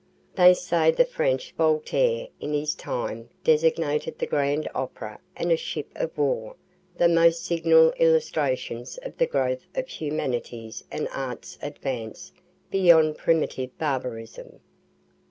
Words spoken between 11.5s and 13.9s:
advance beyond primitive